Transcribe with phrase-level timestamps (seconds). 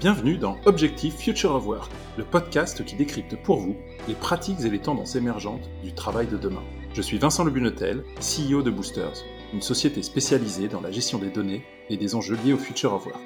[0.00, 3.76] Bienvenue dans Objectif Future of Work, le podcast qui décrypte pour vous
[4.08, 6.62] les pratiques et les tendances émergentes du travail de demain.
[6.94, 9.22] Je suis Vincent Lebunetel, CEO de Boosters,
[9.52, 13.04] une société spécialisée dans la gestion des données et des enjeux liés au Future of
[13.04, 13.20] Work.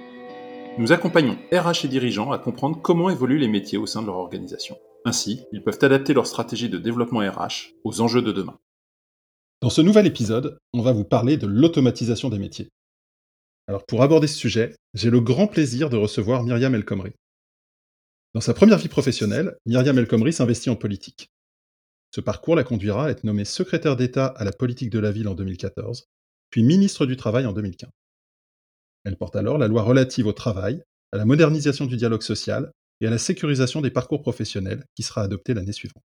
[0.77, 4.17] Nous accompagnons RH et dirigeants à comprendre comment évoluent les métiers au sein de leur
[4.17, 4.77] organisation.
[5.05, 8.59] Ainsi, ils peuvent adapter leur stratégie de développement RH aux enjeux de demain.
[9.63, 12.69] Dans ce nouvel épisode, on va vous parler de l'automatisation des métiers.
[13.67, 17.13] Alors pour aborder ce sujet, j'ai le grand plaisir de recevoir Myriam El Khomri.
[18.35, 21.31] Dans sa première vie professionnelle, Myriam El Khomri s'investit en politique.
[22.11, 25.29] Ce parcours la conduira à être nommée secrétaire d'État à la politique de la ville
[25.29, 26.05] en 2014,
[26.51, 27.91] puis ministre du Travail en 2015.
[29.05, 33.07] Elle porte alors la loi relative au travail, à la modernisation du dialogue social et
[33.07, 36.03] à la sécurisation des parcours professionnels qui sera adoptée l'année suivante.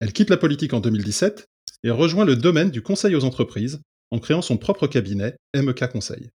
[0.00, 1.46] Elle quitte la politique en 2017
[1.84, 6.30] et rejoint le domaine du conseil aux entreprises en créant son propre cabinet, MEK Conseil.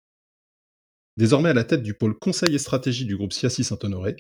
[1.16, 4.16] Désormais à la tête du pôle conseil et stratégie du groupe Siassi Saint-Honoré,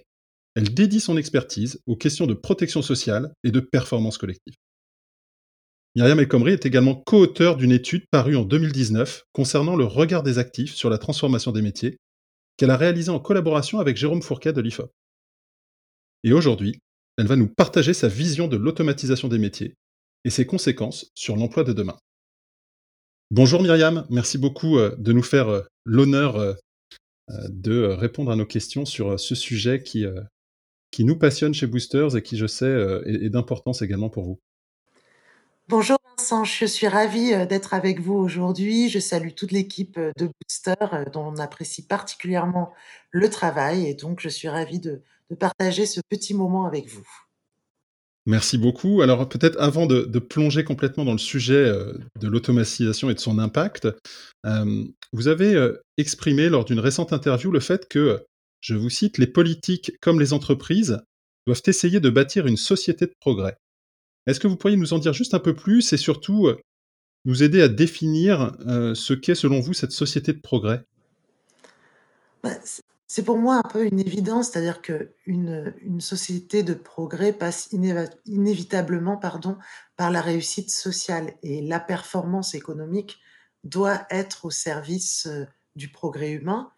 [0.54, 4.54] elle dédie son expertise aux questions de protection sociale et de performance collective.
[5.94, 10.38] Myriam El Khomri est également co-auteur d'une étude parue en 2019 concernant le regard des
[10.38, 11.98] actifs sur la transformation des métiers,
[12.56, 14.90] qu'elle a réalisée en collaboration avec Jérôme Fourquet de l'IFOP.
[16.24, 16.80] Et aujourd'hui,
[17.16, 19.74] elle va nous partager sa vision de l'automatisation des métiers
[20.24, 21.96] et ses conséquences sur l'emploi de demain.
[23.30, 26.54] Bonjour Myriam, merci beaucoup euh, de nous faire euh, l'honneur euh,
[27.50, 30.06] de répondre à nos questions sur ce sujet qui,
[30.98, 34.40] nous passionne chez Boosters et qui, je sais, est d'importance également pour vous.
[35.68, 38.88] Bonjour Vincent, je suis ravie d'être avec vous aujourd'hui.
[38.88, 42.72] Je salue toute l'équipe de Boosters dont on apprécie particulièrement
[43.10, 45.02] le travail et donc je suis ravie de
[45.38, 47.06] partager ce petit moment avec vous.
[48.28, 49.00] Merci beaucoup.
[49.00, 53.38] Alors peut-être avant de, plonger complètement dans le sujet euh, de l'automatisation et de son
[53.38, 53.88] impact,
[54.44, 54.84] euh,
[55.14, 58.22] vous avez euh, exprimé lors d'une récente interview le fait que,
[58.60, 61.00] je vous cite, les politiques comme les entreprises
[61.46, 63.56] doivent essayer de bâtir une société de progrès.
[64.26, 66.50] Est-ce que vous pourriez nous en dire juste un peu plus et surtout
[67.24, 68.52] nous aider à définir
[68.94, 70.84] ce qu'est selon vous cette société de progrès?
[72.42, 72.50] Bah,
[73.10, 79.16] c'est pour moi un peu une évidence, c'est-à-dire qu'une une société de progrès passe inévitablement
[79.16, 79.56] pardon,
[79.96, 83.18] par la réussite sociale et la performance économique
[83.64, 86.70] doit être au service euh, du progrès humain.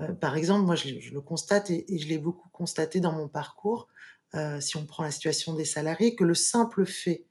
[0.00, 3.88] Euh, par exemple, moi je, le constate et, je l'ai beaucoup constaté dans mon parcours,
[4.36, 7.26] euh, si on prend la situation des salariés, que le simple fait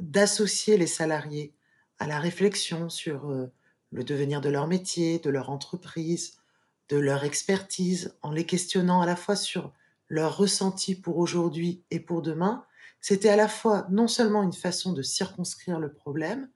[0.00, 1.52] d'associer les salariés
[1.98, 3.28] à la réflexion sur
[3.90, 6.36] le devenir de leur métier, de leur entreprise,
[6.88, 9.72] de leur expertise, en les questionnant à la fois sur
[10.08, 12.66] leur ressenti pour aujourd'hui et pour demain,
[13.00, 16.48] c'était à la fois non seulement une façon de circonscrire le problème,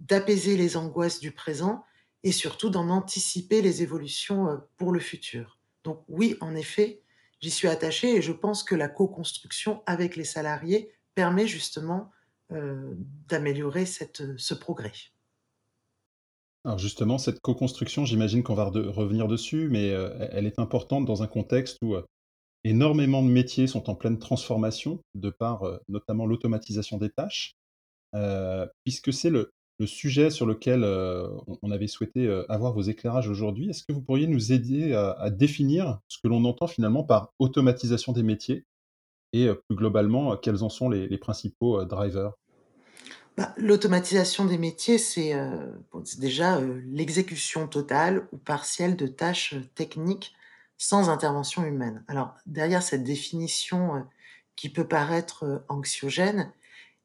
[0.00, 1.84] d'apaiser les angoisses du présent
[2.24, 5.58] et surtout d'en anticiper les évolutions euh, pour le futur.
[5.84, 7.02] Donc oui, en effet,
[7.40, 12.10] j'y suis attachée et je pense que la co-construction avec les salariés permet justement
[12.52, 12.94] euh,
[13.28, 14.92] d'améliorer ce progrès.
[16.64, 21.22] Alors justement, cette co-construction, j'imagine qu'on va revenir dessus, mais euh, elle est importante dans
[21.22, 22.02] un contexte où euh,
[22.64, 27.54] énormément de métiers sont en pleine transformation, de par euh, notamment l'automatisation des tâches,
[28.84, 29.52] puisque c'est le,
[29.86, 30.82] sujet sur lequel
[31.62, 33.70] on, avait souhaité avoir vos éclairages aujourd'hui.
[33.70, 38.12] Est-ce que vous pourriez nous aider à, définir ce que l'on entend finalement par automatisation
[38.12, 38.64] des métiers
[39.32, 42.32] et plus globalement, quels en sont les principaux drivers?
[43.38, 45.70] Bah, l'automatisation des métiers, c'est euh,
[46.18, 50.34] déjà euh, l'exécution totale ou partielle de tâches euh, techniques
[50.76, 52.02] sans intervention humaine.
[52.08, 54.04] Alors, derrière cette définition
[54.56, 56.52] qui peut paraître anxiogène,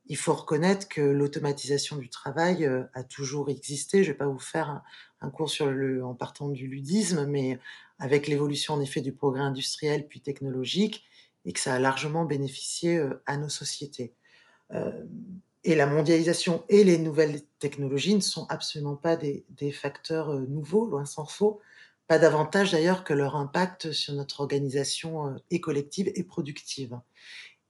[0.07, 4.03] il faut reconnaître que l'automatisation du travail a toujours existé.
[4.03, 4.83] Je ne vais pas vous faire
[5.21, 7.59] un, cours sur le, en partant du ludisme, mais
[7.97, 11.03] avec l'évolution en effet du progrès industriel puis technologique,
[11.45, 14.13] et que ça a largement bénéficié à nos sociétés.
[15.65, 20.85] Et la mondialisation et les nouvelles technologies ne sont absolument pas des, facteurs euh, nouveaux,
[20.85, 21.61] loin s'en faut.
[22.07, 26.99] Pas davantage d'ailleurs que leur impact sur notre organisation euh, et collective et productive.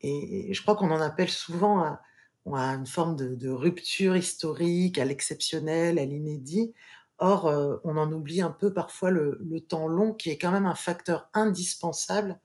[0.02, 2.02] Et je crois qu'on en appelle souvent à,
[2.46, 6.74] une forme de, rupture historique, à l'exceptionnel, à l'inédit.
[7.20, 10.66] Or, euh, on en oublie un peu parfois le, temps long qui est quand même
[10.66, 12.40] un facteur indispensable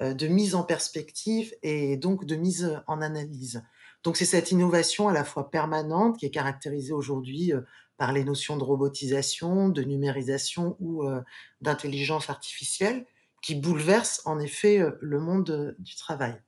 [0.00, 3.62] de mise en perspective et donc de mise en analyse.
[4.08, 7.60] Donc c'est cette innovation à la fois permanente qui est caractérisée aujourd'hui euh,
[7.98, 11.20] par les notions de robotisation, de numérisation ou euh,
[11.60, 13.04] d'intelligence artificielle
[13.42, 16.40] qui bouleverse en effet euh, le monde du travail.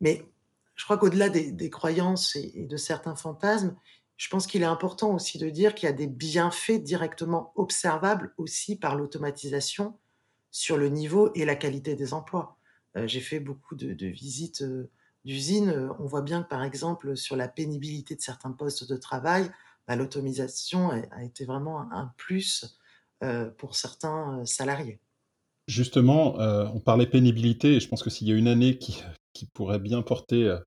[0.00, 0.24] Mais
[0.76, 3.74] je crois qu'au-delà des, croyances et, de certains fantasmes,
[4.16, 8.32] je pense qu'il est important aussi de dire qu'il y a des bienfaits directement observables
[8.36, 9.98] aussi par l'automatisation
[10.52, 12.56] sur le niveau et la qualité des emplois.
[12.94, 14.62] J'ai fait beaucoup de visites,
[15.24, 18.96] d'usines, heu, on voit bien que, par exemple, sur la pénibilité de certains postes de
[18.96, 19.50] travail,
[19.86, 22.78] bah, l'automisation a été vraiment un plus,
[23.22, 25.00] heu, pour certains, heu, salariés.
[25.66, 26.36] Justement,
[26.74, 29.02] on parlait pénibilité et je pense que s'il y a une année qui
[29.54, 30.58] pourrait bien porter,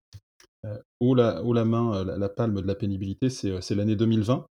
[0.99, 4.47] haut la main, la palme de la pénibilité, c'est, l'année 2020,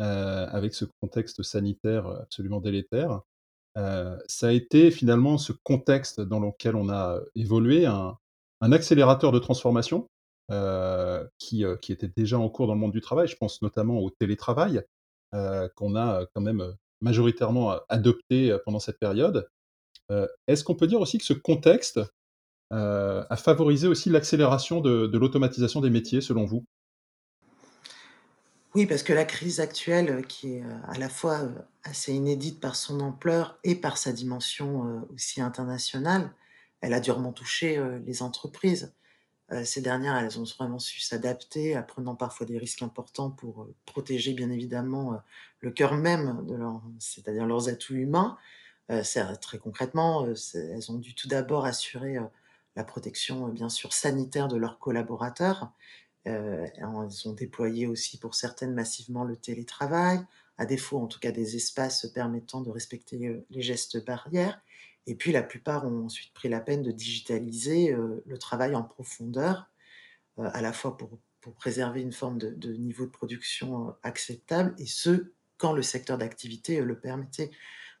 [0.00, 3.20] heu, avec ce contexte sanitaire, absolument délétère.
[3.76, 7.86] Ça a été finalement ce contexte dans lequel on a, évolué,
[8.64, 10.08] un accélérateur de transformation,
[11.38, 13.28] qui, heu, qui était déjà en cours dans le monde du travail.
[13.28, 14.82] Je pense notamment au télétravail,
[15.34, 19.48] heu, qu'on a, quand même, majoritairement, adopté, pendant cette période.
[20.46, 22.00] Est-ce qu'on peut dire aussi que ce contexte,
[22.70, 26.64] a favorisé aussi l'accélération de l'automatisation des métiers selon vous?
[28.74, 31.42] Oui, parce que la crise actuelle, qui est, à la fois,
[31.84, 36.32] assez inédite par son ampleur et par sa dimension, aussi internationale,
[36.84, 38.94] elle a durement touché, heu, les entreprises.
[39.52, 43.74] Heu, ces dernières, elles ont vraiment su s'adapter, apprenant parfois des risques importants pour, heu,
[43.86, 45.20] protéger bien évidemment,
[45.60, 48.38] le cœur même de leur c'est-à-dire leurs atouts humains.
[49.40, 52.18] Très concrètement, elles ont dû tout d'abord assurer,
[52.76, 55.72] la protection, bien sûr sanitaire de leurs collaborateurs.
[56.24, 56.74] Elles
[57.26, 60.20] ont déployé aussi pour certaines massivement le télétravail,
[60.58, 64.60] à défaut en tout cas des espaces permettant de respecter, les gestes barrières
[65.06, 68.82] et puis la plupart ont ensuite pris la peine de digitaliser, heu, le travail en
[68.84, 69.70] profondeur,
[70.38, 74.74] heu, à la fois pour préserver une forme de de niveau de production, heu, acceptable
[74.78, 77.50] et ce, quand le secteur d'activité, le permettait.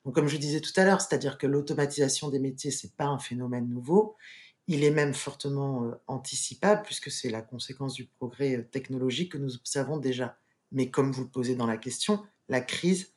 [0.04, 3.18] Donc comme je disais tout à l'heure, c'est-à-dire que l'automatisation des métiers, c'est pas un
[3.18, 4.16] phénomène nouveau.
[4.68, 9.98] Il est même fortement, anticipable puisque c'est la conséquence du progrès, technologique que nous observons
[9.98, 10.38] déjà.
[10.72, 13.12] Mais comme vous le posez dans la question, la crise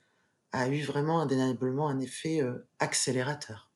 [0.54, 2.42] a eu vraiment indéniablement un effet,
[2.80, 3.67] accélérateur.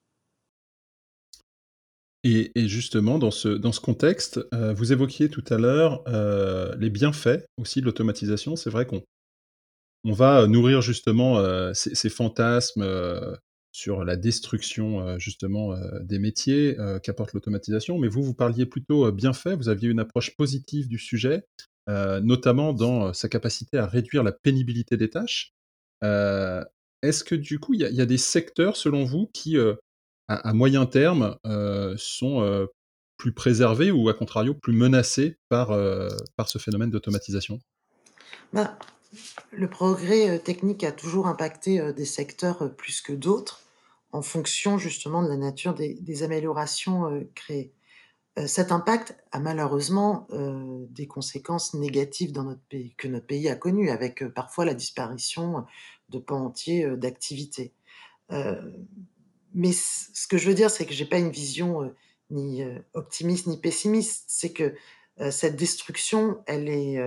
[2.23, 6.91] Et justement dans ce dans ce contexte, heu, vous évoquiez tout à l'heure, heu, les
[6.91, 8.55] bienfaits aussi de l'automatisation.
[8.55, 9.03] C'est vrai qu'on
[10.03, 12.83] on va, nourrir justement, ces fantasmes,
[13.71, 17.99] sur la destruction, justement, des métiers, qu'apporte l'automatisation.
[17.99, 21.43] Mais vous, vous parliez plutôt, bienfaits, vous aviez une approche positive du sujet,
[21.87, 25.53] notamment dans, sa capacité à réduire la pénibilité des tâches.
[26.01, 29.55] Est-ce que du coup, il y a des secteurs selon vous qui,
[30.35, 32.67] à moyen terme, heu, sont, heu,
[33.17, 36.07] plus préservés ou à contrario plus menacés par, heu,
[36.37, 37.59] par ce phénomène d'automatisation?
[38.53, 38.75] Ben,
[39.51, 43.61] le progrès, technique a toujours impacté, des secteurs, plus que d'autres,
[44.11, 47.73] en fonction justement de la nature des améliorations, créées.
[48.45, 53.55] Cet impact a malheureusement, heu, des conséquences négatives dans notre pays que notre pays a
[53.55, 55.65] connues avec, parfois la disparition,
[56.09, 57.73] de pans entiers, d'activités.
[59.53, 61.95] Mais ce que je veux dire, c'est que j'ai pas une vision, heu,
[62.29, 64.25] ni, heu, optimiste ni pessimiste.
[64.27, 64.75] C'est que,
[65.19, 66.97] heu, cette destruction, elle est,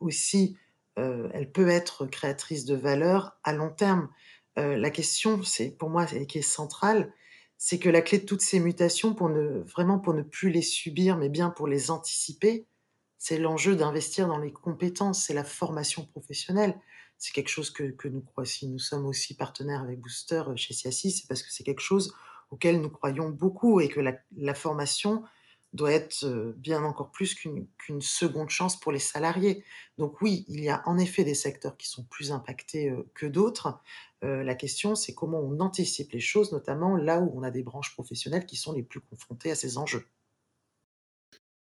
[0.00, 0.56] aussi,
[0.96, 4.08] elle peut être créatrice de valeur à long terme.
[4.56, 7.12] La question, c'est pour moi, qui est centrale,
[7.58, 10.62] c'est que la clé de toutes ces mutations pour ne vraiment pour ne plus les
[10.62, 12.66] subir, mais bien pour les anticiper,
[13.18, 16.78] c'est l'enjeu d'investir dans les compétences, c'est la formation professionnelle.
[17.18, 20.74] C'est quelque chose que nous croit si nous sommes aussi partenaires avec Booster, heu, chez
[20.74, 22.14] Siaci, c'est parce que c'est quelque chose
[22.50, 25.24] auquel nous croyons beaucoup et que la formation
[25.72, 27.66] doit être, heu, bien encore plus qu'une
[28.00, 29.64] seconde chance pour les salariés.
[29.98, 33.26] Donc oui, il y a en effet des secteurs qui sont plus impactés, heu, que
[33.26, 33.80] d'autres.
[34.22, 37.92] La question, c'est comment on anticipe les choses, notamment là où on a des branches
[37.94, 40.06] professionnelles qui sont les plus confrontées à ces enjeux.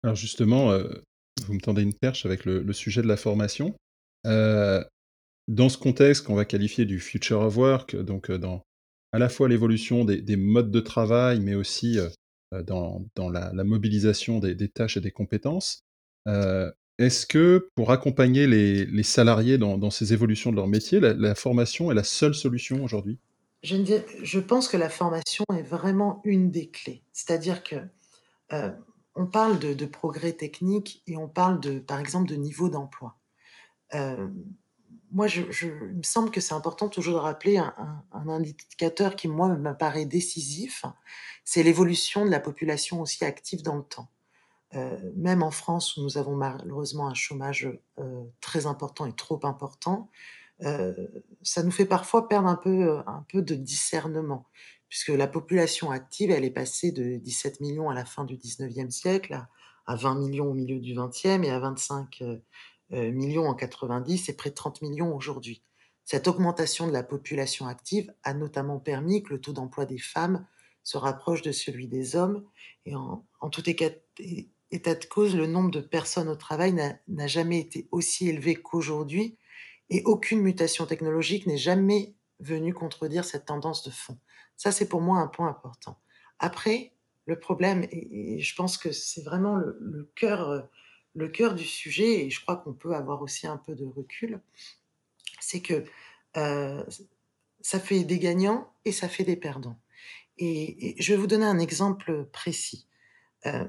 [0.03, 0.77] Alors justement,
[1.45, 3.75] vous me tendez une perche avec le sujet de la formation.
[5.47, 8.63] Dans ce contexte qu'on va qualifier du future of work, donc heu, dans
[9.13, 12.09] à la fois l'évolution des des modes de travail, mais aussi, heu
[12.53, 15.81] heu, dans la mobilisation des tâches et des compétences,
[16.99, 21.95] est-ce que pour accompagner les salariés dans ces évolutions de leur métier, la formation est
[21.95, 23.19] la seule solution aujourd'hui?
[23.63, 27.03] Je pense que la formation est vraiment une des clés.
[27.13, 27.75] C'est-à-dire que,
[29.15, 33.17] on parle de progrès techniques et on parle de par exemple, de niveau d'emploi.
[35.13, 40.05] Moi, il me semble que c'est important toujours de rappeler un indicateur qui, moi, m'apparaît
[40.05, 40.85] décisif,
[41.45, 44.09] c'est l'évolution de la population aussi active dans le temps.
[44.75, 47.65] Heu, même en France où nous avons malheureusement un chômage,
[47.99, 50.09] heu, très important et trop important,
[50.63, 53.03] heu, ça nous fait parfois perdre un peu,
[53.43, 54.47] de discernement.
[54.89, 58.37] Puisque la population active, elle est passée de 17 000 000 à la fin du
[58.37, 59.49] 19e siècle à
[59.87, 62.41] à 20 000 000 au milieu du 20e et à 25, heu heu,
[62.93, 65.63] millions en 90 et près de 30 000 000 aujourd'hui.
[66.05, 70.45] Cette augmentation de la population active a notamment permis que le taux d'emploi des femmes
[70.83, 72.43] se rapproche de celui des hommes.
[72.85, 77.87] Et en, tout état, de cause, le nombre de personnes au travail n'a jamais été
[77.91, 79.37] aussi élevé qu'aujourd'hui.
[79.89, 84.17] Et aucune mutation technologique n'est jamais venue contredire cette tendance de fond.
[84.57, 85.99] Ça, c'est pour moi un point important.
[86.39, 86.93] Après,
[87.25, 90.67] le problème, et, je pense que c'est vraiment le, cœur,
[91.15, 94.41] le cœur du sujet, et je crois qu'on peut avoir aussi un peu de recul,
[95.39, 95.85] c'est que
[96.37, 96.83] euh,
[97.61, 99.79] ça fait des gagnants et ça fait des perdants.
[100.37, 102.87] Et, je vais vous donner un exemple précis.
[103.45, 103.67] Euh,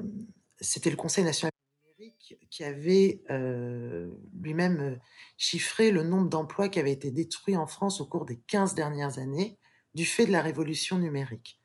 [0.61, 1.53] c'était le Conseil national
[1.99, 4.11] numérique qui avait euh,
[4.41, 4.99] lui-même
[5.37, 9.19] chiffré le nombre d'emplois qui avaient été détruits en France au cours des 15 dernières
[9.19, 9.59] années
[9.95, 11.61] du fait de la révolution numérique.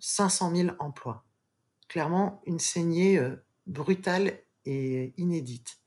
[0.00, 1.24] 500 000 emplois.
[1.88, 3.18] Clairement, une saignée
[3.66, 5.78] brutale et inédite.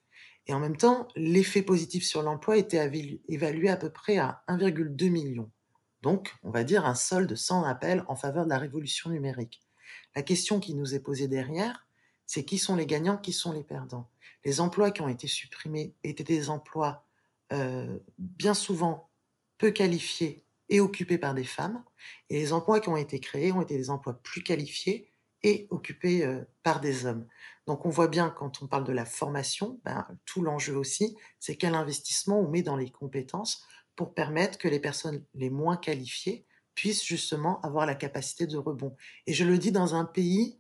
[0.48, 2.90] Et en même temps, l'effet positif sur l'emploi était
[3.28, 5.52] évalué à peu près à 1,2 million.
[6.02, 9.62] Donc, on va dire un solde sans appel en faveur de la révolution numérique.
[10.16, 11.86] La question qui nous est posée derrière,
[12.26, 14.10] c'est qui sont les gagnants, qui sont les perdants?
[14.46, 17.06] Les emplois qui ont été supprimés étaient des emplois
[17.52, 19.10] euh, bien souvent
[19.58, 21.84] peu qualifiés et occupés par des femmes,
[22.30, 25.10] et les emplois qui ont été créés ont été des emplois plus qualifiés
[25.44, 27.28] et occupés euh, par des hommes.
[27.68, 31.56] Donc on voit bien quand on parle de la formation, ben, tout l'enjeu aussi, c'est
[31.56, 33.64] quel investissement on met dans les compétences
[33.96, 38.96] pour permettre que les personnes les moins qualifiées puissent justement avoir la capacité de rebond.
[39.26, 40.60] Et je le dis dans un pays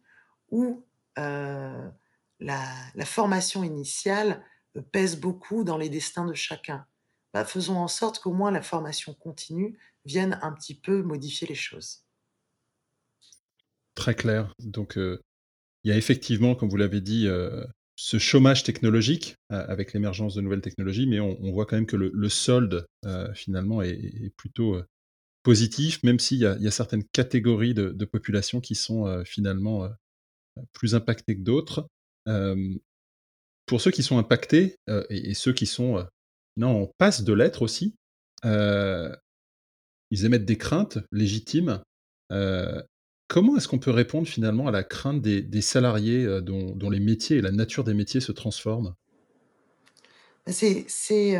[0.49, 0.83] où
[1.19, 1.89] euh,
[2.39, 4.43] la, formation initiale
[4.75, 6.85] euh, pèse beaucoup dans les destins de chacun.
[7.33, 11.55] Bah, faisons en sorte qu'au moins la formation continue vienne un petit peu modifier les
[11.55, 12.06] choses.
[13.97, 14.53] Très clair.
[14.59, 15.19] Donc, euh,
[15.83, 20.41] il y a effectivement, comme vous l'avez dit, euh, ce chômage technologique avec l'émergence de
[20.41, 22.85] nouvelles technologies, mais on, voit quand même que le, solde,
[23.33, 24.79] finalement, est, plutôt
[25.41, 29.89] positif, même s'il y, a certaines catégories de, de population qui sont finalement
[30.73, 31.87] plus impactées que d'autres.
[33.65, 34.75] pour ceux qui sont impactés
[35.09, 36.05] et, ceux qui sont
[36.55, 37.95] non, en passe de l'être aussi,
[38.43, 39.15] ils
[40.23, 41.81] émettent des craintes légitimes.
[43.27, 47.41] Comment est-ce qu'on peut répondre finalement à la crainte des, salariés dont, les métiers et
[47.41, 48.95] la nature des métiers se transforment?
[50.45, 51.37] Bah, C'est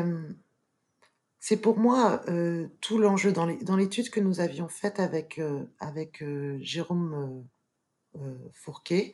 [1.62, 2.24] pour moi
[2.82, 5.42] tout l'enjeu dans l'étude que nous avions faite avec,
[6.62, 7.46] Jérôme
[8.54, 9.14] Fourquet.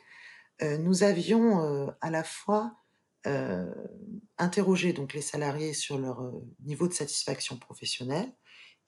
[0.62, 2.75] nous avions à la fois
[3.25, 3.74] euh,
[4.38, 8.30] interroger donc les salariés sur leur euh, niveau de satisfaction professionnelle.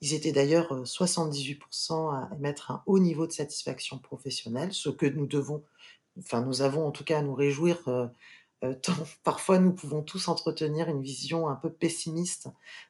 [0.00, 5.06] Ils étaient d'ailleurs 78% euh, à émettre un haut niveau de satisfaction professionnelle, ce que
[5.06, 5.62] nous devons,
[6.18, 7.82] enfin nous avons en tout cas à nous réjouir.
[8.82, 8.92] tant,
[9.24, 12.48] parfois, nous pouvons tous entretenir une vision un peu pessimiste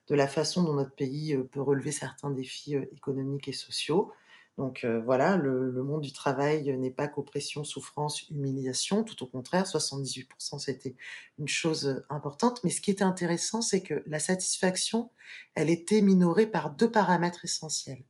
[0.09, 4.13] de la façon dont notre pays peut relever certains défis économiques et sociaux.
[4.59, 9.67] Donc euh, voilà, le, monde du travail n'est pas qu'oppression, souffrance, humiliation, tout au contraire,
[9.67, 10.97] 78% c'était
[11.39, 12.65] une chose importante.
[12.65, 15.11] Mais ce qui était intéressant, c'est que la satisfaction,
[15.55, 18.05] elle était minorée par deux paramètres essentiels.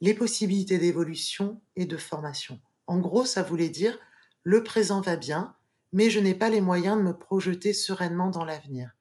[0.00, 2.60] Les possibilités d'évolution et de formation.
[2.86, 3.98] En gros, ça voulait dire
[4.44, 5.56] le présent va bien,
[5.92, 8.96] mais je n'ai pas les moyens de me projeter sereinement dans l'avenir.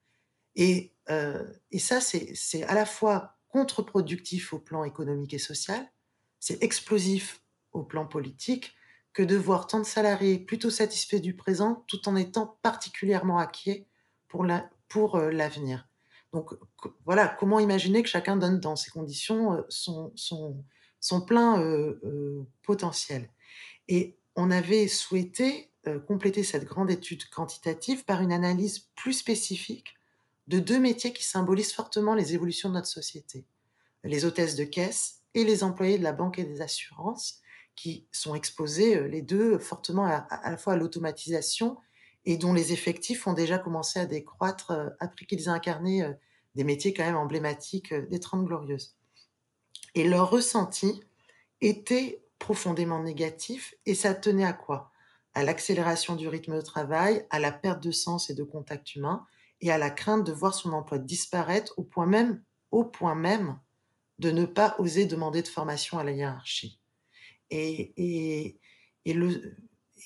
[0.55, 5.91] Et, euh, et ça, c'est à la fois contre-productif au plan économique et social,
[6.41, 8.73] c'est explosif au plan politique
[9.13, 13.85] que de voir tant de salariés plutôt satisfaits du présent tout en étant particulièrement inquiets
[14.27, 15.87] pour euh, l'avenir.
[16.33, 16.53] Donc
[17.05, 20.13] voilà, comment imaginer que chacun donne dans ces conditions euh,
[20.95, 23.29] son, plein euh, potentiel?
[23.87, 25.69] Et on avait souhaité
[26.07, 29.95] compléter cette grande étude quantitative par une analyse plus spécifique
[30.47, 33.45] de deux métiers qui symbolisent fortement les évolutions de notre société.
[34.03, 37.41] Les hôtesses de caisse et les employés de la banque et des assurances
[37.75, 41.77] qui sont exposés euh, les deux fortement à, la fois à l'automatisation
[42.25, 46.13] et dont les effectifs ont déjà commencé à décroître euh, après qu'ils aient incarné euh,
[46.55, 48.95] des métiers quand même emblématiques des Trente Glorieuses.
[49.95, 51.01] Et leur ressenti
[51.61, 54.91] était profondément négatif et ça tenait à quoi?
[55.33, 59.25] À l'accélération du rythme de travail, à la perte de sens et de contact humain
[59.61, 63.57] et à la crainte de voir son emploi disparaître au point même, au point même
[64.21, 66.79] de ne pas oser demander de formation à la hiérarchie.
[67.49, 67.91] Et,
[69.05, 69.57] et, le,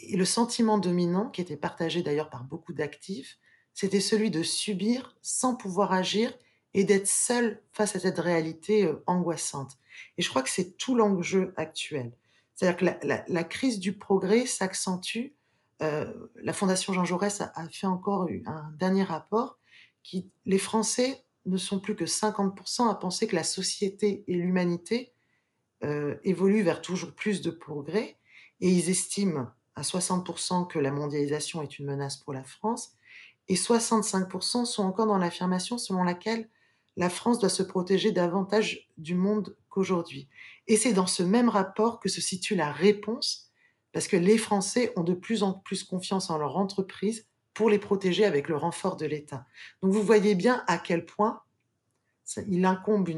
[0.09, 3.37] le sentiment dominant, qui était partagé d'ailleurs par beaucoup d'actifs,
[3.73, 6.33] c'était celui de subir sans pouvoir agir
[6.73, 9.77] et d'être seul face à cette réalité euh, angoissante.
[10.17, 12.13] Et je crois que c'est tout l'enjeu actuel.
[12.55, 15.33] C'est-à-dire que la, crise du progrès s'accentue.
[15.81, 19.59] Euh, la Fondation Jean Jaurès a, a, fait encore un dernier rapport
[20.03, 22.59] qui les Français ne sont plus que 50
[22.89, 25.13] à penser que la société et l'humanité,
[25.83, 28.17] heu, évoluent vers toujours plus de progrès
[28.61, 32.95] et ils estiment à 60% que la mondialisation est une menace pour la France
[33.47, 36.49] et 65% sont encore dans l'affirmation selon laquelle
[36.97, 40.29] la France doit se protéger davantage du monde qu'aujourd'hui.
[40.67, 43.51] Et c'est dans ce même rapport que se situe la réponse,
[43.91, 47.79] parce que les Français ont de plus en plus confiance en leur entreprise pour les
[47.79, 49.47] protéger avec le renfort de l'État.
[49.81, 51.41] Donc vous voyez bien à quel point
[52.47, 53.09] il incombe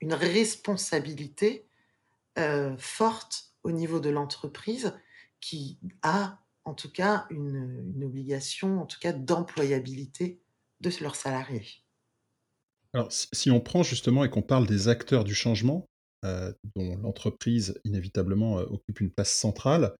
[0.00, 1.66] une responsabilité,
[2.38, 4.94] heu, forte au niveau de l'entreprise
[5.40, 10.40] qui a, en tout cas, une, obligation, en tout cas, d'employabilité
[10.80, 11.66] de leurs salariés.
[12.94, 15.86] Alors, si on prend justement et qu'on parle des acteurs du changement,
[16.24, 19.96] heu, dont l'entreprise inévitablement, heu, occupe une place centrale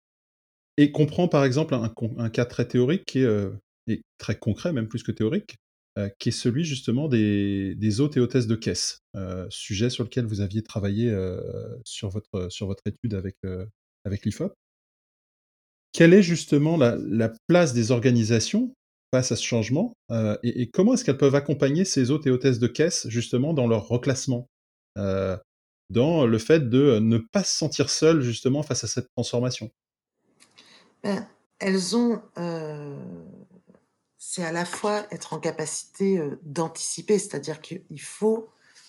[0.76, 5.02] et qu'on prend par exemple un cas très théorique heu et très concret même plus
[5.02, 5.56] que théorique,
[5.98, 10.26] heu, qui est celui justement des hôtes et hôtesses de caisse, heu, sujet sur lequel
[10.26, 11.14] vous aviez travaillé,
[11.84, 13.36] sur votre, sur votre étude avec,
[14.04, 14.52] avec l'IFOP.
[15.92, 18.72] Quelle est justement la la place des organisations
[19.12, 19.94] face à ce changement?
[20.42, 23.66] Et et comment est-ce qu'elles peuvent accompagner ces hôtes et hôtesses de caisse justement dans
[23.66, 24.48] leur reclassement?
[25.90, 29.70] Dans le fait de ne pas se sentir seules justement face à cette transformation?
[31.06, 31.24] Ben,
[31.60, 32.96] elles ont, heu,
[34.18, 38.48] c'est à la fois être en capacité, heu, d'anticiper, c'est-à-dire qu'il faut,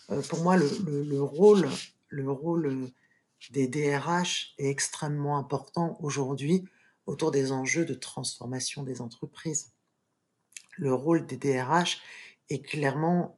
[0.10, 1.70] heu, pour moi le le le rôle
[2.08, 2.90] le rôle,
[3.52, 6.66] des DRH est extrêmement important aujourd'hui
[7.06, 9.74] autour des enjeux de transformation des entreprises.
[10.76, 12.02] Le rôle des DRH
[12.50, 13.38] est clairement,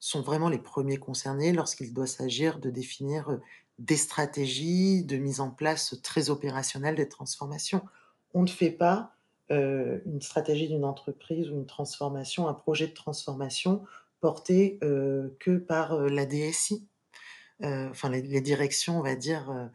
[0.00, 3.38] sont vraiment les premiers concernés lorsqu'il doit s'agir de définir,
[3.78, 7.82] des stratégies de mise en place très opérationnelles des transformations.
[8.32, 9.14] On ne fait pas,
[9.50, 13.84] heu, une stratégie d'une entreprise ou une transformation, un projet de transformation
[14.20, 16.86] porté, heu, que par, heu, la DSI.
[17.62, 19.70] Enfin les directions, on va dire,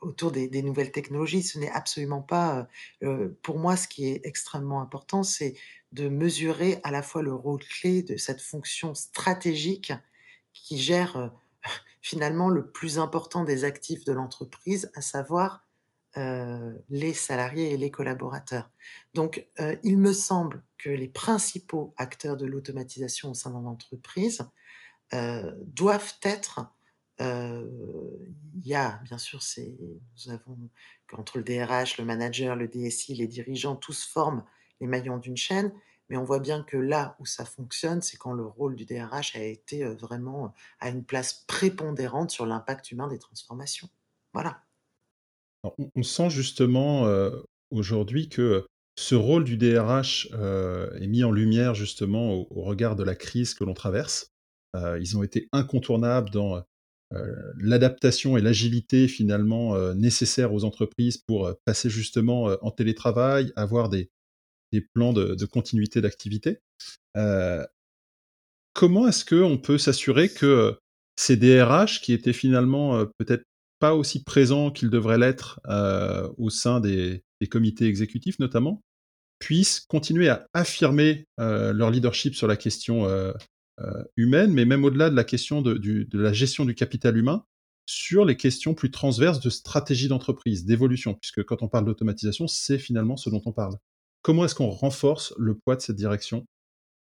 [0.00, 1.42] autour des nouvelles technologies.
[1.42, 2.68] Ce n'est absolument pas,
[3.42, 5.54] pour moi, ce qui est extrêmement important, c'est
[5.92, 9.92] de mesurer à la fois le rôle clé de cette fonction stratégique
[10.54, 11.32] qui gère,
[12.00, 15.66] finalement le plus important des actifs de l'entreprise, à savoir,
[16.16, 18.70] heu, les salariés et les collaborateurs.
[19.14, 24.42] Donc, heu, il me semble que les principaux acteurs de l'automatisation au sein d'une entreprise,
[25.14, 26.60] heu, doivent être,
[27.20, 29.40] il y a bien sûr
[30.26, 30.58] nous avons
[31.06, 34.44] qu'entre le DRH, le manager, le DSI, les dirigeants, tous forment
[34.80, 35.72] les maillons d'une chaîne,
[36.10, 39.36] mais on voit bien que là où ça fonctionne, c'est quand le rôle du DRH
[39.36, 43.88] a été, vraiment à une place prépondérante sur l'impact humain des transformations.
[44.34, 44.64] Voilà.
[45.94, 47.08] On sent justement,
[47.70, 48.66] aujourd'hui que,
[48.98, 53.62] ce rôle du DRH, est mis en lumière justement au regard de la crise que
[53.62, 54.32] l'on traverse.
[54.74, 56.62] Ils ont été incontournables dans,
[57.56, 64.10] l'adaptation et l'agilité finalement, nécessaires aux entreprises pour, passer justement, en télétravail, avoir des
[64.72, 66.58] des plans de continuité d'activité.
[67.16, 67.64] Heu
[68.76, 70.78] comment est-ce qu'on peut s'assurer que, heu,
[71.16, 73.44] ces DRH qui étaient finalement, heu, peut-être
[73.80, 75.58] pas aussi présents qu'ils devraient l'être,
[76.36, 78.82] au sein des comités exécutifs notamment,
[79.38, 83.06] puissent continuer à affirmer, leur leadership sur la question,
[84.18, 87.44] humaine, mais même au-delà de la question de la gestion du capital humain,
[87.86, 91.14] sur les questions plus transverses de stratégie d'entreprise, d'évolution?
[91.14, 93.76] Puisque quand on parle d'automatisation, c'est finalement ce dont on parle.
[94.22, 96.46] Comment est-ce qu'on renforce le poids de cette direction,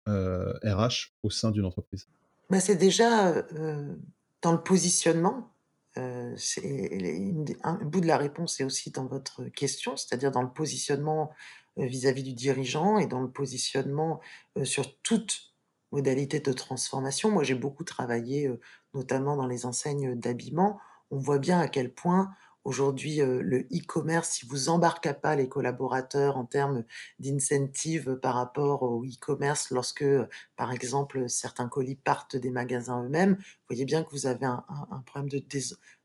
[0.06, 2.06] RH au sein d'une entreprise?
[2.50, 3.98] Bah, c'est déjà, heu,
[4.42, 5.50] dans le positionnement,
[5.96, 11.32] des un bout de la réponse est aussi dans votre question, c'est-à-dire dans le positionnement,
[11.78, 14.20] heu, vis-à-vis du dirigeant et dans le positionnement,
[14.64, 15.54] sur toute
[15.92, 17.30] modalité de transformation.
[17.30, 18.50] Moi, j'ai beaucoup travaillé,
[18.92, 20.78] notamment dans les enseignes d'habillement.
[21.10, 22.30] On voit bien à quel point
[22.66, 26.84] aujourd'hui, heu, le e-commerce, si vous embarquez pas les collaborateurs en termes
[27.18, 30.04] d'incentives par rapport au e-commerce lorsque,
[30.56, 34.64] par exemple, certains colis partent des magasins eux-mêmes, vous voyez bien que vous avez un
[35.06, 35.38] problème de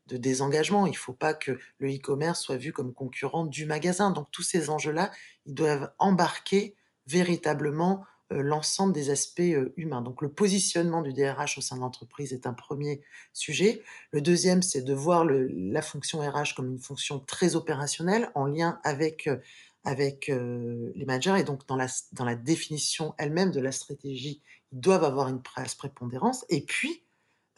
[0.08, 0.86] de désengagement.
[0.86, 4.10] Il faut pas que le e-commerce soit vu comme concurrent du magasin.
[4.10, 5.10] Donc tous ces enjeux-là,
[5.46, 8.04] ils doivent embarquer véritablement,
[8.40, 10.00] l'ensemble des aspects, heu, humains.
[10.00, 13.82] Donc le positionnement du DRH au sein de l'entreprise est un 1er sujet.
[14.12, 18.80] Le 2e, c'est de voir la fonction RH comme une fonction très opérationnelle en lien
[18.84, 19.40] avec, heu
[19.84, 24.40] avec, les managers et donc dans la dans la définition elle-même de la stratégie,
[24.70, 27.02] ils doivent avoir une place prépondérance et puis,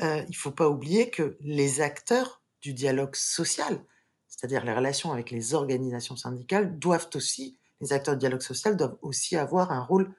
[0.00, 3.84] il faut pas oublier que les acteurs du dialogue social,
[4.26, 8.96] c'est-à-dire les relations avec les organisations syndicales, doivent aussi les acteurs de dialogue social doivent
[9.02, 10.14] aussi avoir un rôle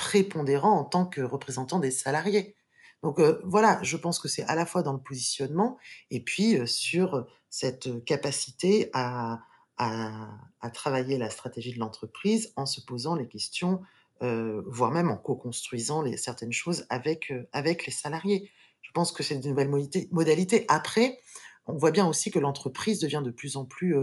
[0.00, 2.56] prépondérant en tant que représentant des salariés.
[3.02, 5.76] Donc, heu, voilà, je pense que c'est à la fois dans le positionnement
[6.10, 9.40] et puis, heu, sur cette capacité à
[9.82, 13.80] à travailler la stratégie de l'entreprise en se posant les questions,
[14.22, 18.50] heu, voire même en co-construisant certaines choses avec, avec les salariés.
[18.82, 19.70] Je pense que c'est une nouvelle
[20.10, 20.66] modalité.
[20.68, 21.18] Après,
[21.66, 23.96] on voit bien aussi que l'entreprise devient de plus en plus,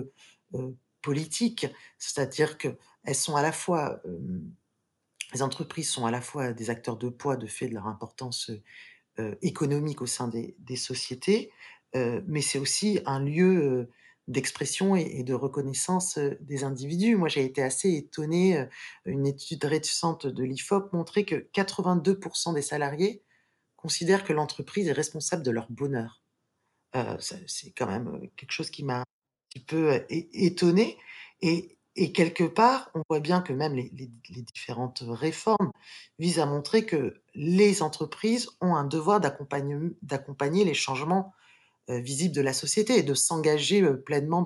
[1.01, 1.67] politique.
[1.99, 4.01] C'est-à-dire qu'elles sont à la fois,
[5.33, 8.51] les entreprises sont à la fois des acteurs de poids de fait de leur importance,
[9.41, 11.51] économique au sein des sociétés,
[11.95, 13.89] mais c'est aussi un lieu,
[14.27, 17.15] d'expression et de reconnaissance, des individus.
[17.15, 18.67] Moi, j'ai été assez étonnée,
[19.05, 22.19] une étude récente de l'IFOP montrait que 82
[22.53, 23.23] des salariés
[23.77, 26.21] considèrent que l'entreprise est responsable de leur bonheur.
[26.95, 29.05] Heu, c'est quand même, quelque chose qui m'a un
[29.49, 30.97] petit peu, étonnée
[31.97, 33.89] et quelque part, on voit bien que même les
[34.53, 35.71] différentes réformes
[36.19, 41.33] visent à montrer que les entreprises ont un devoir d'accompagner les changements,
[41.89, 44.41] heu, visibles de la société et de s'engager, heu, pleinement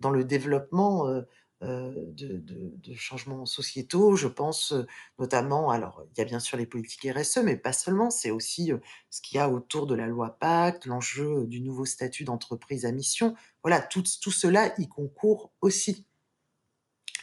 [0.00, 1.26] dans le développement, heu,
[1.62, 4.16] de changements sociétaux.
[4.16, 4.74] Je pense,
[5.18, 8.10] notamment alors, il y a bien sûr les politiques RSE, mais pas seulement.
[8.10, 8.72] C'est aussi,
[9.10, 12.92] ce qu'il y a autour de la loi Pacte, l'enjeu du nouveau statut d'entreprise à
[12.92, 13.34] mission.
[13.64, 16.06] Voilà, tout cela y concourt aussi.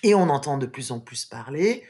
[0.05, 1.83] Et on entend de plus en plus parler,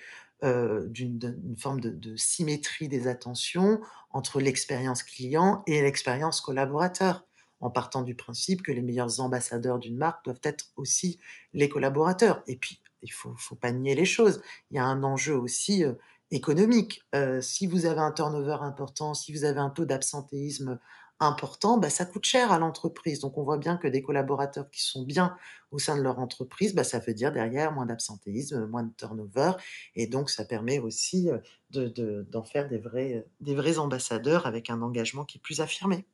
[0.43, 7.25] heu, d'une forme de symétrie des attentions entre l'expérience client et l'expérience collaborateur,
[7.60, 11.19] en partant du principe que les meilleurs ambassadeurs d'une marque doivent être aussi
[11.54, 12.43] les collaborateurs.
[12.47, 14.41] Et puis, il faut faut pas nier les choses.
[14.71, 15.97] Il y a un enjeu aussi, heu,
[16.32, 17.01] économique.
[17.15, 20.80] Heu, si vous avez un turnover important, si vous avez un taux d'absentéisme
[21.19, 23.19] important, bah, ça coûte cher à l'entreprise.
[23.19, 25.36] Donc on voit bien que des collaborateurs qui sont bien
[25.71, 29.54] au sein de leur entreprise, bah, ça veut dire derrière moins d'absentéisme, moins de turnover
[29.95, 34.45] et donc ça permet aussi, heu, de de d'en faire des vrais, des vrais ambassadeurs
[34.47, 36.06] avec un engagement qui est plus affirmé.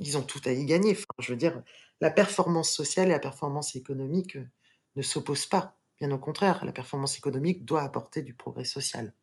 [0.00, 0.98] Ils ont tout à y gagner.
[1.18, 1.62] Je veux dire,
[2.02, 4.48] la performance sociale et la performance économique, heu,
[4.96, 5.78] ne s'opposent pas.
[5.98, 9.14] Bien au contraire, la performance économique doit apporter du progrès social.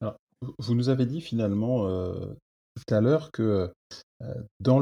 [0.00, 0.16] Alors,
[0.58, 2.36] vous nous avez dit finalement, heu,
[2.76, 3.72] tout à l'heure que,
[4.60, 4.80] dans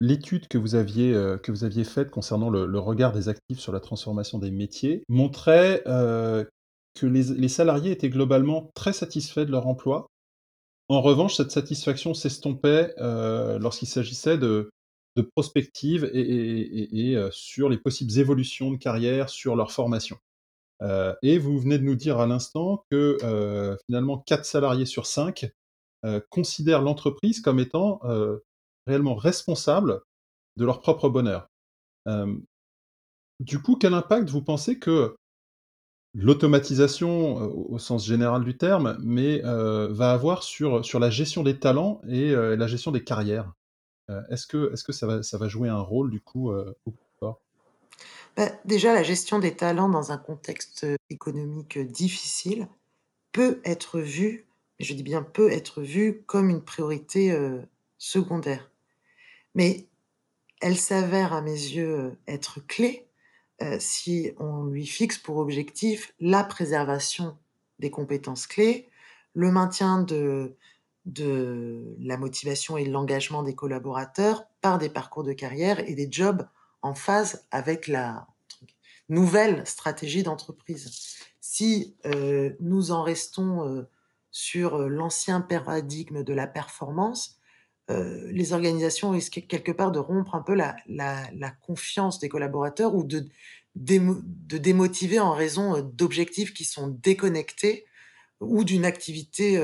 [0.00, 3.80] l'étude que vous aviez, que vous aviez faite concernant le regard des actifs sur la
[3.80, 10.06] transformation des métiers montrait, que les salariés étaient globalement très satisfaits de leur emploi.
[10.88, 14.70] En revanche, cette satisfaction s'estompait, lorsqu'il s'agissait de
[15.16, 20.18] de prospective et sur les possibles évolutions de carrière, sur leur formation.
[21.22, 25.50] Et vous venez de nous dire à l'instant que, finalement 4 salariés sur 5,
[26.04, 28.44] heu, considèrent l'entreprise comme étant, heu,
[28.86, 30.00] réellement responsable
[30.56, 31.48] de leur propre bonheur.
[32.06, 32.42] Hem,
[33.40, 35.16] du coup, quel impact vous pensez que
[36.14, 41.58] l'automatisation, au au sens général du terme, mais, va avoir sur, sur la gestion des
[41.58, 43.52] talents et la gestion des carrières?
[44.30, 46.52] Est-ce que est-ce que ça va ça va jouer un rôle du coup,
[47.18, 47.40] fort?
[48.36, 52.68] Bah, déjà, la gestion des talents dans un contexte, économique, difficile
[53.32, 54.46] peut être vue,
[54.80, 57.64] je dis bien peut être vue, comme une priorité, heu,
[57.98, 58.70] secondaire.
[59.54, 59.88] Mais
[60.62, 63.08] elle s'avère à mes yeux, heu, être clé,
[63.62, 67.38] heu, si on lui fixe pour objectif la préservation
[67.80, 68.88] des compétences clés,
[69.34, 70.56] le maintien de
[72.00, 76.46] la motivation et l'engagement des collaborateurs par des parcours de carrière et des jobs
[76.82, 78.26] en phase avec la
[79.08, 81.16] nouvelle stratégie d'entreprise.
[81.40, 81.96] Si,
[82.60, 83.86] nous en restons,
[84.34, 87.38] sur, heu, l'ancien paradigme de la performance,
[87.90, 90.76] heu, les organisations risquent quelque part de rompre un peu la
[91.62, 93.28] confiance des collaborateurs ou de
[93.76, 97.86] démo de démotiver en raison, heu, d'objectifs qui sont déconnectés
[98.40, 99.58] ou d'une activité,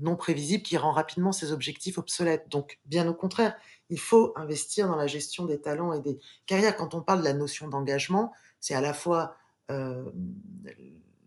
[0.00, 2.48] non prévisible qui rend rapidement ces objectifs obsolètes.
[2.50, 3.56] Donc bien au contraire,
[3.90, 6.76] il faut investir dans la gestion des talents et des carrières.
[6.76, 9.36] Quand on parle de la notion d'engagement, c'est à la fois,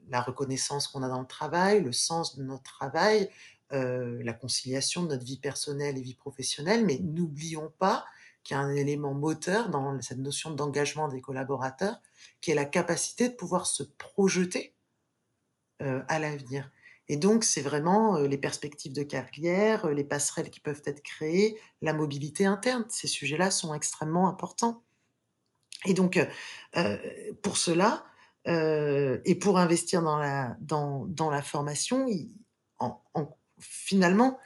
[0.10, 3.30] la reconnaissance qu'on a dans le travail, le sens de notre travail,
[3.74, 8.06] heu, la conciliation de notre vie personnelle et vie professionnelle, mais n'oublions pas
[8.44, 12.00] qu'il y a un élément moteur dans cette notion d'engagement des collaborateurs,
[12.42, 14.76] qui est la capacité de pouvoir se projeter
[15.82, 16.70] heu, à l'avenir.
[17.08, 21.60] Et donc c'est vraiment, heu, les perspectives de carrière, les passerelles qui peuvent être créées,
[21.82, 22.86] la mobilité interne.
[22.90, 24.84] Ces sujets-là sont extrêmement importants.
[25.86, 26.20] Et donc
[27.44, 28.06] pour cela,
[28.48, 32.08] heu et pour investir dans la dans dans la formation,
[33.60, 34.38] finalement,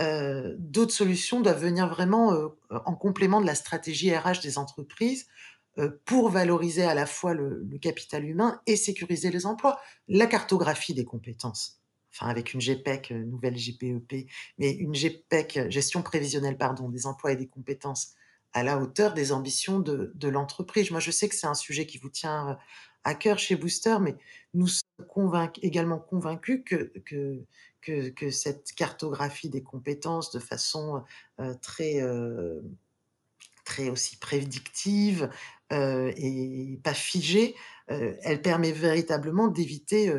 [0.00, 5.26] heu, d'autres solutions doivent venir vraiment, heu, en complément de la stratégie RH des entreprises,
[6.04, 9.80] pour valoriser à la fois le, capital humain et sécuriser les emplois.
[10.06, 11.80] La cartographie des compétences,
[12.12, 17.36] enfin avec une GPEC, nouvelle GPEP, mais une GPEC, gestion prévisionnelle, pardon, des emplois et
[17.36, 18.14] des compétences
[18.52, 20.90] à la hauteur des ambitions de, de l'entreprise.
[20.90, 22.58] Moi, je sais que c'est un sujet qui vous tient
[23.04, 24.16] à cœur chez Booster, mais
[24.54, 26.92] nous sommes également convaincus que,
[27.80, 31.02] que, cette cartographie des compétences de façon
[31.40, 32.60] euh, très, euh,
[33.64, 35.28] très aussi prédictive
[35.72, 37.54] euh, et pas figée,
[37.88, 40.10] elle permet véritablement d'éviter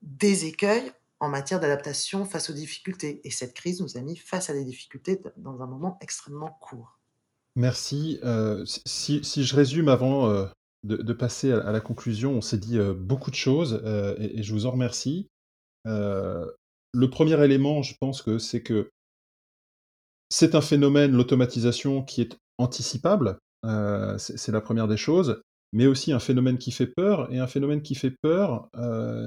[0.00, 3.20] des écueils en matière d'adaptation face aux difficultés.
[3.24, 6.98] Et cette crise nous a mis face à des difficultés dans un moment extrêmement court.
[7.56, 8.20] Merci.
[8.64, 10.48] si, je résume avant
[10.84, 12.32] de, passer à, la conclusion.
[12.32, 15.28] On s'est dit euh, beaucoup de choses euh, et, je vous en remercie.
[15.86, 16.46] Euh,
[16.92, 18.90] le premier élément, je pense que c'est que
[20.30, 23.38] c'est un phénomène, l'automatisation, qui est anticipable.
[24.18, 27.82] c'est la première des choses, mais aussi un phénomène qui fait peur et un phénomène
[27.82, 28.68] qui fait peur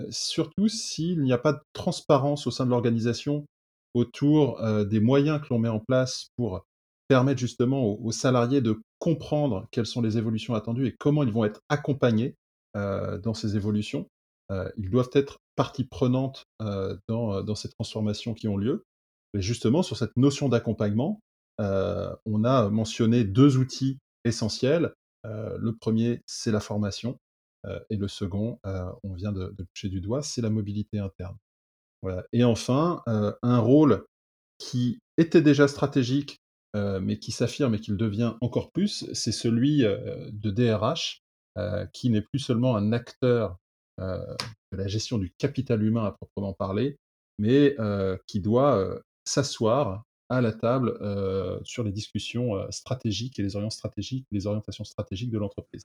[0.10, 3.46] surtout s'il n'y a pas de transparence au sein de l'organisation
[3.94, 6.66] autour des moyens que l'on met en place pour
[7.08, 11.46] permettre justement aux, salariés de comprendre quelles sont les évolutions attendues et comment ils vont
[11.46, 12.36] être accompagnés
[12.76, 14.08] euh, dans ces évolutions.
[14.52, 18.84] Euh, ils doivent être partie prenante euh, dans, ces transformations qui ont lieu.
[19.36, 21.20] Et justement, sur cette notion d'accompagnement,
[21.60, 24.94] on a mentionné deux outils essentiels.
[25.24, 27.18] le premier, c'est la formation.
[27.90, 28.60] et le second,
[29.04, 31.38] on vient de, de toucher du doigt, c'est la mobilité interne.
[32.02, 32.26] Voilà.
[32.32, 34.06] Et enfin, un rôle
[34.60, 36.38] qui était déjà stratégique
[36.76, 41.22] euh, mais qui s'affirme et qu'il devient encore plus, c'est celui euh, de DRH,
[41.60, 43.58] euh, qui n'est plus seulement un acteur
[44.00, 46.98] de la gestion du capital humain à proprement parler,
[47.38, 47.76] mais
[48.26, 50.98] qui doit s'asseoir à la table
[51.64, 55.84] sur les discussions stratégiques et les orientations stratégiques, les orientations stratégiques de l'entreprise.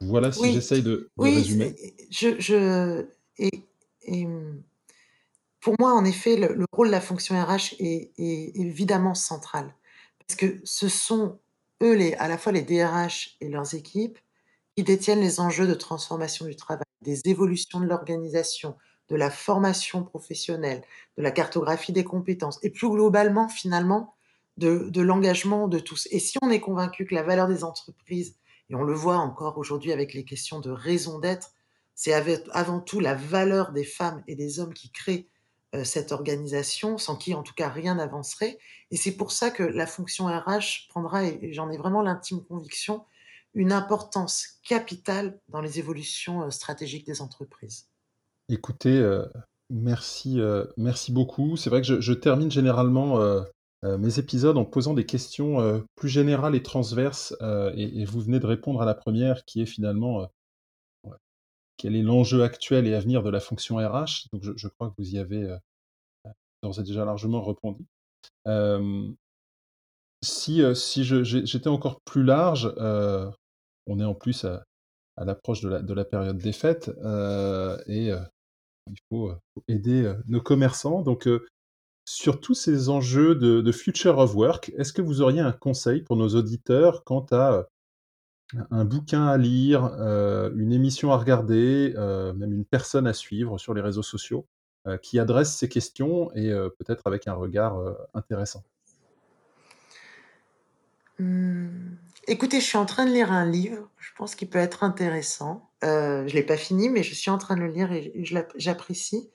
[0.00, 1.76] voilà si j'essaye de, oui, résumer.
[2.10, 3.06] Je, je
[3.38, 3.62] et,
[4.02, 4.26] et,
[5.66, 9.74] pour moi, en effet, le, rôle de la fonction RH est, évidemment central.
[10.20, 11.40] Parce que ce sont
[11.82, 14.16] eux, à la fois les DRH et leurs équipes,
[14.76, 18.76] qui détiennent les enjeux de transformation du travail, des évolutions de l'organisation,
[19.08, 20.84] de la formation professionnelle,
[21.18, 24.14] de la cartographie des compétences, et plus globalement, finalement,
[24.58, 26.06] de, de l'engagement de tous.
[26.12, 28.36] Et si on est convaincu que la valeur des entreprises,
[28.70, 31.54] et on le voit encore aujourd'hui avec les questions de raison d'être,
[31.96, 32.12] c'est
[32.52, 35.26] avant tout la valeur des femmes et des hommes qui créent
[35.84, 38.58] cette organisation, sans qui en tout cas rien n'avancerait.
[38.90, 43.04] Et c'est pour ça que la fonction RH prendra, et j'en ai vraiment l'intime conviction,
[43.54, 47.88] une importance capitale dans les évolutions euh, stratégiques des entreprises.
[48.48, 49.24] Écoutez, euh,
[49.70, 50.38] merci,
[50.76, 51.56] merci beaucoup.
[51.56, 53.18] C'est vrai que je, termine généralement
[53.82, 57.34] mes épisodes en posant des questions plus générales et transverses,
[57.74, 60.28] et, vous venez de répondre à la première, qui est finalement
[61.76, 64.94] quel est l'enjeu actuel et à venir de la fonction RH Donc je, crois que
[64.98, 67.84] vous y avez euh, déjà largement répondu.
[70.22, 72.72] si si j'étais encore plus large,
[73.86, 74.64] on est en plus à,
[75.18, 76.88] l'approche de la, de la, période des fêtes
[77.86, 78.10] et
[78.88, 79.32] il faut,
[79.68, 81.02] aider nos commerçants.
[81.02, 81.28] Donc
[82.04, 86.16] sur tous ces enjeux de Future of Work, est-ce que vous auriez un conseil pour
[86.16, 87.68] nos auditeurs quant à
[88.70, 93.58] un bouquin à lire, euh, une émission à regarder, euh, même une personne à suivre
[93.58, 94.46] sur les réseaux sociaux,
[94.86, 97.78] euh, qui adresse ces questions et peut-être avec un regard
[98.14, 98.62] intéressant?
[101.18, 101.68] Mmh.
[102.28, 105.70] Écoutez, je suis en train de lire un livre, je pense qu'il peut être intéressant.
[105.82, 108.12] je ne l'ai pas fini, mais je suis en train de le lire et
[108.56, 109.30] j'apprécie.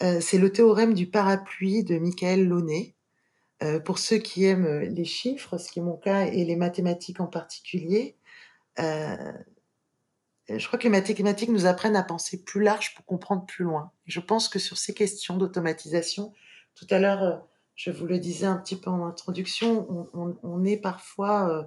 [0.00, 2.94] c'est Le théorème du parapluie de Michael Launay.
[3.84, 7.28] pour ceux qui aiment, les chiffres, ce qui est mon cas et les mathématiques en
[7.28, 8.15] particulier.
[8.80, 9.32] Euh,
[10.48, 13.90] je crois que les mathématiques nous apprennent à penser plus large pour comprendre plus loin.
[14.06, 16.32] je pense que sur ces questions d'automatisation,
[16.74, 17.36] tout à l'heure, euh,
[17.74, 21.62] je vous le disais un petit peu en introduction, on, est parfois, euh,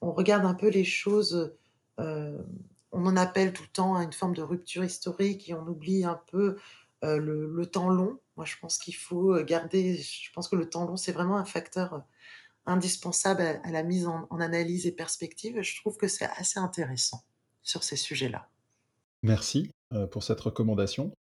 [0.00, 1.56] on regarde un peu les choses,
[1.98, 6.04] on en appelle tout le temps à une forme de rupture historique et on oublie
[6.04, 6.58] un peu
[7.02, 8.18] le, temps long.
[8.36, 11.46] Moi, je pense qu'il faut garder, je pense que le temps long, c'est vraiment un
[11.46, 12.04] facteur
[12.66, 15.60] indispensable à, la mise en, analyse et perspective.
[15.62, 17.22] Je trouve que c'est assez intéressant
[17.62, 18.48] sur ces sujets-là.
[19.22, 21.12] Merci euh, pour cette recommandation.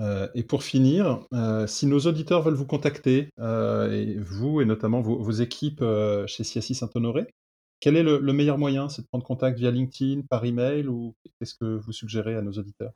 [0.00, 5.00] Euh, et pour finir, euh, si nos auditeurs veulent vous contacter, et vous et notamment
[5.00, 5.84] vos, équipes
[6.26, 7.26] chez CSI Saint-Honoré,
[7.80, 11.54] quel est le, meilleur moyen C'est de prendre contact via LinkedIn, par email ou qu'est-ce
[11.54, 12.92] que vous suggérez à nos auditeurs?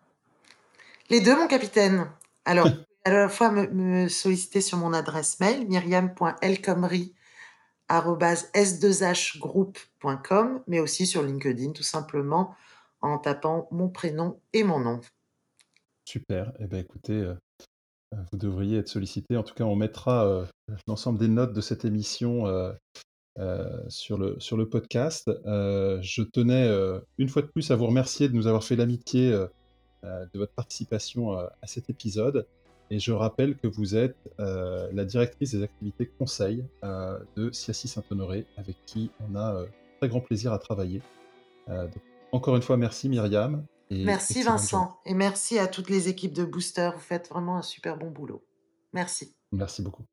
[1.11, 2.09] Les deux, mon capitaine.
[2.45, 2.69] Alors,
[3.05, 7.16] à la fois me, me solliciter sur mon adresse mail, myriam.elcomry
[7.89, 12.55] s2hgroup.com, mais aussi sur LinkedIn, tout simplement
[13.01, 15.01] en tapant mon prénom et mon nom.
[16.05, 16.53] Super.
[16.61, 17.35] Eh bien, écoutez, euh,
[18.15, 19.37] euh, vous devriez être sollicité.
[19.37, 20.45] En tout cas, on mettra euh,
[20.87, 22.45] l'ensemble des notes de cette émission
[23.89, 25.31] sur, le, sur le podcast.
[25.45, 26.69] je tenais
[27.19, 29.31] une fois de plus à vous remercier de nous avoir fait l'amitié
[30.03, 32.47] de votre participation à cet épisode.
[32.91, 38.77] Et je rappelle que vous êtes la directrice des activités conseil de Siassi Saint-Honoré, avec
[38.87, 39.65] qui on a
[39.99, 41.03] très grand plaisir à travailler.
[42.33, 43.65] encore une fois, merci Myriam.
[43.91, 44.99] merci Vincent.
[45.05, 46.91] Et merci à toutes les équipes de Booster.
[46.95, 48.45] Vous faites vraiment un super bon boulot.
[48.93, 49.35] Merci.
[49.53, 50.05] Merci beaucoup.